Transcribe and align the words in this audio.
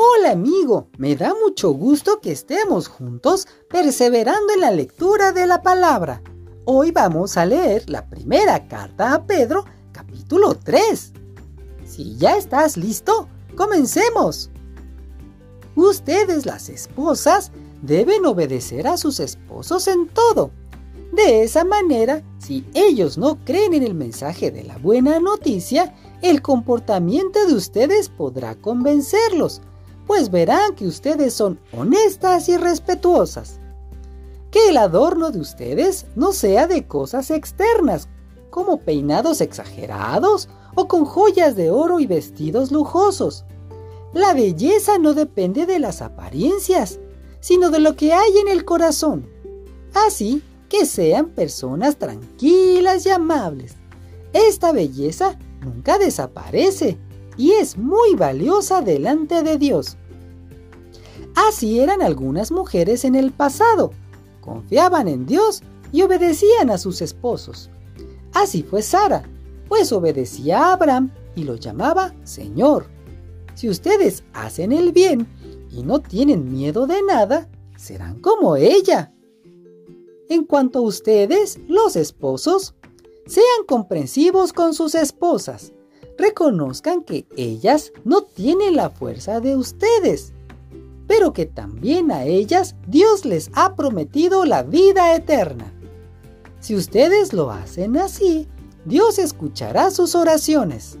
Hola 0.00 0.30
amigo, 0.30 0.90
me 0.96 1.16
da 1.16 1.34
mucho 1.34 1.72
gusto 1.72 2.20
que 2.20 2.30
estemos 2.30 2.86
juntos 2.86 3.48
perseverando 3.68 4.52
en 4.54 4.60
la 4.60 4.70
lectura 4.70 5.32
de 5.32 5.44
la 5.44 5.60
palabra. 5.60 6.22
Hoy 6.66 6.92
vamos 6.92 7.36
a 7.36 7.44
leer 7.44 7.90
la 7.90 8.08
primera 8.08 8.68
carta 8.68 9.12
a 9.12 9.26
Pedro, 9.26 9.64
capítulo 9.90 10.54
3. 10.54 11.12
Si 11.84 12.16
ya 12.16 12.36
estás 12.36 12.76
listo, 12.76 13.28
comencemos. 13.56 14.50
Ustedes 15.74 16.46
las 16.46 16.68
esposas 16.68 17.50
deben 17.82 18.24
obedecer 18.24 18.86
a 18.86 18.98
sus 18.98 19.18
esposos 19.18 19.88
en 19.88 20.06
todo. 20.06 20.52
De 21.12 21.42
esa 21.42 21.64
manera, 21.64 22.22
si 22.38 22.64
ellos 22.74 23.18
no 23.18 23.36
creen 23.44 23.74
en 23.74 23.82
el 23.82 23.94
mensaje 23.94 24.52
de 24.52 24.62
la 24.62 24.78
buena 24.78 25.18
noticia, 25.18 25.92
el 26.22 26.40
comportamiento 26.40 27.44
de 27.48 27.54
ustedes 27.54 28.08
podrá 28.10 28.54
convencerlos, 28.54 29.60
pues 30.08 30.30
verán 30.30 30.74
que 30.74 30.86
ustedes 30.86 31.34
son 31.34 31.60
honestas 31.70 32.48
y 32.48 32.56
respetuosas. 32.56 33.60
Que 34.50 34.70
el 34.70 34.78
adorno 34.78 35.30
de 35.30 35.38
ustedes 35.38 36.06
no 36.16 36.32
sea 36.32 36.66
de 36.66 36.86
cosas 36.86 37.30
externas, 37.30 38.08
como 38.48 38.80
peinados 38.80 39.42
exagerados 39.42 40.48
o 40.74 40.88
con 40.88 41.04
joyas 41.04 41.56
de 41.56 41.70
oro 41.70 42.00
y 42.00 42.06
vestidos 42.06 42.72
lujosos. 42.72 43.44
La 44.14 44.32
belleza 44.32 44.96
no 44.96 45.12
depende 45.12 45.66
de 45.66 45.78
las 45.78 46.00
apariencias, 46.00 46.98
sino 47.40 47.68
de 47.68 47.80
lo 47.80 47.94
que 47.94 48.14
hay 48.14 48.38
en 48.38 48.48
el 48.48 48.64
corazón. 48.64 49.28
Así 49.92 50.42
que 50.70 50.86
sean 50.86 51.26
personas 51.28 51.98
tranquilas 51.98 53.04
y 53.04 53.10
amables. 53.10 53.76
Esta 54.32 54.72
belleza 54.72 55.38
nunca 55.60 55.98
desaparece 55.98 56.96
y 57.36 57.52
es 57.52 57.76
muy 57.76 58.14
valiosa 58.14 58.80
delante 58.80 59.42
de 59.42 59.58
Dios. 59.58 59.97
Así 61.46 61.78
eran 61.78 62.02
algunas 62.02 62.50
mujeres 62.50 63.04
en 63.04 63.14
el 63.14 63.30
pasado. 63.30 63.92
Confiaban 64.40 65.06
en 65.06 65.24
Dios 65.24 65.62
y 65.92 66.02
obedecían 66.02 66.68
a 66.68 66.78
sus 66.78 67.00
esposos. 67.00 67.70
Así 68.32 68.64
fue 68.64 68.82
Sara, 68.82 69.22
pues 69.68 69.92
obedecía 69.92 70.58
a 70.58 70.72
Abraham 70.72 71.12
y 71.36 71.44
lo 71.44 71.54
llamaba 71.54 72.12
Señor. 72.24 72.86
Si 73.54 73.68
ustedes 73.68 74.24
hacen 74.32 74.72
el 74.72 74.90
bien 74.90 75.28
y 75.70 75.84
no 75.84 76.00
tienen 76.00 76.50
miedo 76.50 76.88
de 76.88 77.02
nada, 77.02 77.48
serán 77.76 78.18
como 78.18 78.56
ella. 78.56 79.14
En 80.28 80.44
cuanto 80.44 80.80
a 80.80 80.82
ustedes, 80.82 81.60
los 81.68 81.94
esposos, 81.94 82.74
sean 83.26 83.64
comprensivos 83.68 84.52
con 84.52 84.74
sus 84.74 84.96
esposas. 84.96 85.72
Reconozcan 86.18 87.04
que 87.04 87.28
ellas 87.36 87.92
no 88.02 88.22
tienen 88.22 88.74
la 88.74 88.90
fuerza 88.90 89.38
de 89.38 89.56
ustedes, 89.56 90.32
pero 91.08 91.32
que 91.32 91.46
también 91.46 92.12
a 92.12 92.22
ellas 92.24 92.76
Dios 92.86 93.24
les 93.24 93.50
ha 93.54 93.74
prometido 93.74 94.44
la 94.44 94.62
vida 94.62 95.16
eterna. 95.16 95.72
Si 96.60 96.76
ustedes 96.76 97.32
lo 97.32 97.50
hacen 97.50 97.96
así, 97.96 98.46
Dios 98.84 99.18
escuchará 99.18 99.90
sus 99.90 100.14
oraciones. 100.14 100.98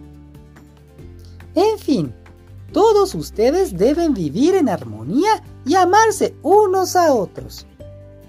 En 1.54 1.78
fin, 1.78 2.14
todos 2.72 3.14
ustedes 3.14 3.76
deben 3.76 4.14
vivir 4.14 4.54
en 4.54 4.68
armonía 4.68 5.42
y 5.64 5.74
amarse 5.74 6.34
unos 6.42 6.96
a 6.96 7.12
otros. 7.12 7.66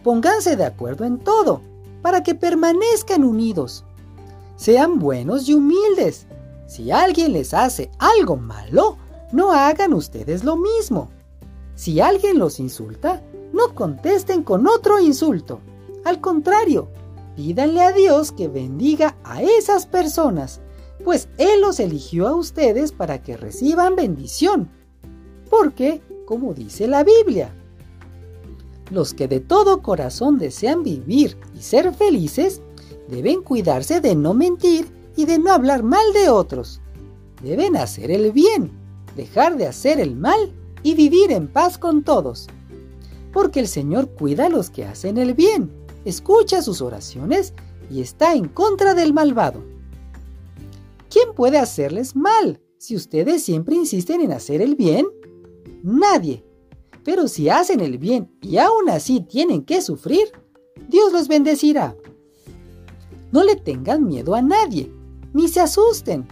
Pónganse 0.03 0.55
de 0.55 0.66
acuerdo 0.66 1.05
en 1.05 1.17
todo, 1.17 1.61
para 2.02 2.23
que 2.23 2.36
permanezcan 2.36 3.23
unidos. 3.23 3.86
Sean 4.55 4.99
buenos 4.99 5.47
y 5.47 5.53
humildes. 5.53 6.25
Si 6.67 6.91
alguien 6.91 7.33
les 7.33 7.53
hace 7.53 7.89
algo 7.99 8.38
malo, 8.38 8.97
no 9.31 9.52
hagan 9.52 9.93
ustedes 9.93 10.43
lo 10.43 10.55
mismo. 10.58 11.09
Si 11.80 12.02
alguien 12.02 12.39
los 12.39 12.59
insulta, 12.59 13.23
no 13.54 13.73
contesten 13.73 14.43
con 14.43 14.67
otro 14.67 14.99
insulto. 14.99 15.61
Al 16.04 16.20
contrario, 16.20 16.89
pídanle 17.37 17.81
a 17.81 17.93
Dios 17.93 18.33
que 18.33 18.49
bendiga 18.49 19.15
a 19.23 19.42
esas 19.42 19.86
personas, 19.86 20.59
pues 21.05 21.30
Él 21.37 21.61
los 21.61 21.80
eligió 21.80 22.27
a 22.27 22.36
ustedes 22.36 22.92
para 22.92 23.21
que 23.23 23.37
reciban 23.37 23.95
bendición. 23.95 24.70
Porque, 25.49 26.02
como 26.26 26.54
dice 26.54 26.89
la 26.89 27.05
Biblia, 27.05 27.55
los 28.92 29.14
que 29.14 29.30
de 29.30 29.39
todo 29.39 29.81
corazón 29.81 30.37
desean 30.37 30.83
vivir 30.83 31.37
y 31.58 31.61
ser 31.61 31.93
felices, 31.93 32.61
Deben 33.09 33.42
cuidarse 33.42 34.02
de 34.02 34.14
no 34.15 34.36
mentir 34.36 34.86
y 35.15 35.25
de 35.25 35.39
no 35.39 35.52
hablar 35.52 35.81
mal 35.81 36.14
de 36.14 36.30
otros. 36.30 36.80
Deben 37.42 37.75
hacer 37.75 38.11
el 38.11 38.31
bien, 38.31 38.71
dejar 39.15 39.58
de 39.58 39.65
hacer 39.65 39.99
el 39.99 40.15
mal 40.15 40.54
y 40.84 40.94
vivir 40.95 41.32
en 41.32 41.48
paz 41.48 41.78
con 41.78 42.04
todos. 42.04 42.48
Porque 43.32 43.60
el 43.60 43.67
Señor 43.67 44.10
cuida 44.12 44.48
a 44.48 44.50
los 44.50 44.70
que 44.70 44.86
hacen 44.86 45.17
el 45.17 45.34
bien, 45.34 45.72
escucha 46.06 46.62
sus 46.62 46.82
oraciones 46.82 47.54
y 47.90 48.02
está 48.02 48.36
en 48.36 48.48
contra 48.48 48.94
del 48.94 49.14
malvado. 49.14 49.64
¿Quién 51.10 51.34
puede 51.36 51.58
hacerles 51.58 52.16
mal 52.16 52.62
si 52.78 52.95
ustedes 52.95 53.44
siempre 53.44 53.76
insisten 53.76 54.22
en 54.22 54.32
hacer 54.32 54.62
el 54.62 54.76
bien? 54.76 55.08
Nadie. 55.84 56.45
Pero 57.04 57.28
si 57.28 57.50
hacen 57.50 57.80
el 57.80 57.98
bien 57.98 58.32
y 58.42 58.58
aún 58.58 58.90
así 58.90 59.22
tienen 59.22 59.64
que 59.64 59.82
sufrir, 59.82 60.32
Dios 60.88 61.11
los 61.11 61.28
bendecirá. 61.28 61.96
No 63.32 63.44
le 63.44 63.56
tengan 63.56 64.06
miedo 64.06 64.36
a 64.36 64.42
nadie, 64.42 64.92
ni 65.34 65.48
se 65.48 65.61
asusten. 65.61 66.28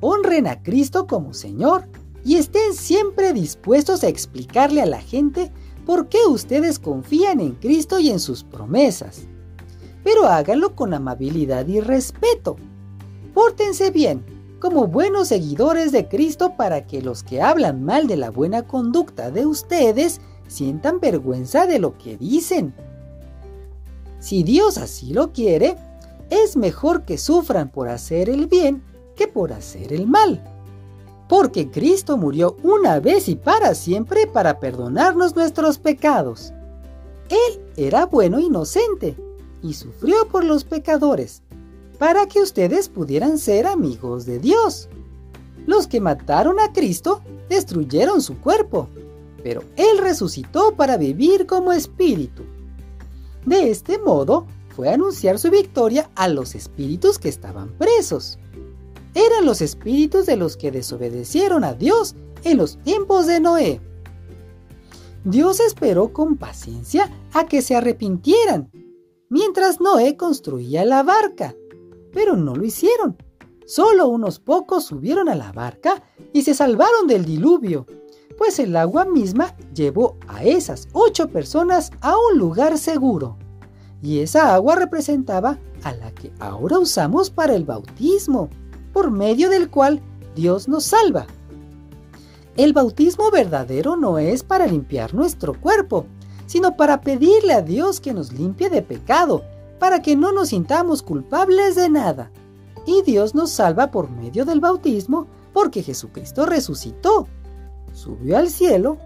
Honren 0.00 0.46
a 0.46 0.62
Cristo 0.62 1.06
como 1.06 1.34
Señor 1.34 1.88
y 2.28 2.36
estén 2.36 2.74
siempre 2.74 3.32
dispuestos 3.32 4.04
a 4.04 4.08
explicarle 4.08 4.82
a 4.82 4.86
la 4.86 5.00
gente 5.00 5.50
por 5.86 6.10
qué 6.10 6.18
ustedes 6.28 6.78
confían 6.78 7.40
en 7.40 7.52
Cristo 7.52 8.00
y 8.00 8.10
en 8.10 8.20
sus 8.20 8.44
promesas. 8.44 9.22
Pero 10.04 10.26
háganlo 10.26 10.76
con 10.76 10.92
amabilidad 10.92 11.66
y 11.68 11.80
respeto. 11.80 12.56
Pórtense 13.32 13.90
bien, 13.90 14.26
como 14.60 14.88
buenos 14.88 15.28
seguidores 15.28 15.90
de 15.90 16.06
Cristo 16.06 16.52
para 16.54 16.86
que 16.86 17.00
los 17.00 17.22
que 17.22 17.40
hablan 17.40 17.82
mal 17.82 18.06
de 18.06 18.18
la 18.18 18.30
buena 18.30 18.66
conducta 18.66 19.30
de 19.30 19.46
ustedes 19.46 20.20
sientan 20.48 21.00
vergüenza 21.00 21.66
de 21.66 21.78
lo 21.78 21.96
que 21.96 22.18
dicen. 22.18 22.74
Si 24.20 24.42
Dios 24.42 24.76
así 24.76 25.14
lo 25.14 25.32
quiere, 25.32 25.76
es 26.28 26.58
mejor 26.58 27.06
que 27.06 27.16
sufran 27.16 27.70
por 27.70 27.88
hacer 27.88 28.28
el 28.28 28.48
bien 28.48 28.82
que 29.16 29.28
por 29.28 29.54
hacer 29.54 29.94
el 29.94 30.06
mal. 30.06 30.57
Porque 31.28 31.70
Cristo 31.70 32.16
murió 32.16 32.56
una 32.62 33.00
vez 33.00 33.28
y 33.28 33.36
para 33.36 33.74
siempre 33.74 34.26
para 34.26 34.60
perdonarnos 34.60 35.36
nuestros 35.36 35.78
pecados. 35.78 36.52
Él 37.28 37.60
era 37.76 38.06
bueno 38.06 38.38
e 38.38 38.42
inocente 38.42 39.16
y 39.62 39.74
sufrió 39.74 40.26
por 40.28 40.44
los 40.44 40.64
pecadores, 40.64 41.42
para 41.98 42.26
que 42.26 42.40
ustedes 42.40 42.88
pudieran 42.88 43.38
ser 43.38 43.66
amigos 43.66 44.24
de 44.24 44.38
Dios. 44.38 44.88
Los 45.66 45.86
que 45.86 46.00
mataron 46.00 46.58
a 46.60 46.72
Cristo 46.72 47.20
destruyeron 47.48 48.22
su 48.22 48.38
cuerpo, 48.40 48.88
pero 49.42 49.62
Él 49.76 49.98
resucitó 49.98 50.74
para 50.74 50.96
vivir 50.96 51.46
como 51.46 51.72
espíritu. 51.72 52.44
De 53.44 53.70
este 53.70 53.98
modo, 53.98 54.46
fue 54.74 54.88
a 54.88 54.94
anunciar 54.94 55.38
su 55.38 55.50
victoria 55.50 56.08
a 56.14 56.28
los 56.28 56.54
espíritus 56.54 57.18
que 57.18 57.28
estaban 57.28 57.68
presos. 57.78 58.38
Eran 59.14 59.46
los 59.46 59.60
espíritus 59.60 60.26
de 60.26 60.36
los 60.36 60.56
que 60.56 60.70
desobedecieron 60.70 61.64
a 61.64 61.74
Dios 61.74 62.14
en 62.44 62.58
los 62.58 62.78
tiempos 62.82 63.26
de 63.26 63.40
Noé. 63.40 63.80
Dios 65.24 65.60
esperó 65.60 66.12
con 66.12 66.36
paciencia 66.36 67.10
a 67.32 67.46
que 67.46 67.62
se 67.62 67.74
arrepintieran, 67.74 68.70
mientras 69.28 69.80
Noé 69.80 70.16
construía 70.16 70.84
la 70.84 71.02
barca, 71.02 71.54
pero 72.12 72.36
no 72.36 72.54
lo 72.54 72.64
hicieron. 72.64 73.16
Solo 73.66 74.08
unos 74.08 74.38
pocos 74.38 74.84
subieron 74.84 75.28
a 75.28 75.34
la 75.34 75.52
barca 75.52 76.02
y 76.32 76.42
se 76.42 76.54
salvaron 76.54 77.06
del 77.06 77.24
diluvio, 77.24 77.86
pues 78.38 78.58
el 78.58 78.76
agua 78.76 79.04
misma 79.04 79.54
llevó 79.74 80.16
a 80.28 80.44
esas 80.44 80.88
ocho 80.92 81.28
personas 81.28 81.90
a 82.00 82.14
un 82.16 82.38
lugar 82.38 82.78
seguro 82.78 83.36
y 84.02 84.20
esa 84.20 84.54
agua 84.54 84.76
representaba 84.76 85.58
a 85.82 85.92
la 85.92 86.12
que 86.12 86.32
ahora 86.38 86.78
usamos 86.78 87.30
para 87.30 87.54
el 87.54 87.64
bautismo, 87.64 88.48
por 88.92 89.10
medio 89.10 89.50
del 89.50 89.70
cual 89.70 90.00
Dios 90.34 90.68
nos 90.68 90.84
salva. 90.84 91.26
El 92.56 92.72
bautismo 92.72 93.30
verdadero 93.30 93.96
no 93.96 94.18
es 94.18 94.42
para 94.42 94.66
limpiar 94.66 95.14
nuestro 95.14 95.54
cuerpo, 95.60 96.06
sino 96.46 96.76
para 96.76 97.00
pedirle 97.00 97.52
a 97.52 97.62
Dios 97.62 98.00
que 98.00 98.12
nos 98.12 98.32
limpie 98.32 98.70
de 98.70 98.82
pecado, 98.82 99.44
para 99.78 100.02
que 100.02 100.16
no 100.16 100.32
nos 100.32 100.48
sintamos 100.48 101.02
culpables 101.02 101.76
de 101.76 101.88
nada. 101.88 102.30
Y 102.86 103.02
Dios 103.02 103.34
nos 103.34 103.50
salva 103.50 103.90
por 103.90 104.10
medio 104.10 104.44
del 104.44 104.60
bautismo, 104.60 105.26
porque 105.52 105.82
Jesucristo 105.82 106.46
resucitó, 106.46 107.28
subió 107.92 108.38
al 108.38 108.48
cielo 108.48 108.98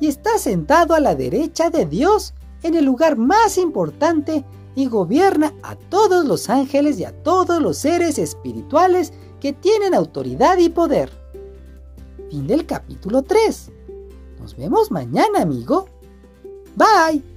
y 0.00 0.08
está 0.08 0.38
sentado 0.38 0.94
a 0.94 1.00
la 1.00 1.14
derecha 1.14 1.70
de 1.70 1.86
Dios 1.86 2.34
en 2.62 2.74
el 2.74 2.84
lugar 2.84 3.16
más 3.16 3.58
importante 3.58 4.44
y 4.76 4.86
gobierna 4.86 5.52
a 5.62 5.74
todos 5.74 6.24
los 6.24 6.48
ángeles 6.48 7.00
y 7.00 7.04
a 7.04 7.22
todos 7.22 7.60
los 7.60 7.78
seres 7.78 8.18
espirituales 8.18 9.12
que 9.40 9.52
tienen 9.52 9.94
autoridad 9.94 10.58
y 10.58 10.68
poder. 10.68 11.10
Fin 12.30 12.46
del 12.46 12.66
capítulo 12.66 13.22
3. 13.22 13.72
Nos 14.38 14.56
vemos 14.56 14.90
mañana, 14.92 15.42
amigo. 15.42 15.88
Bye. 16.76 17.35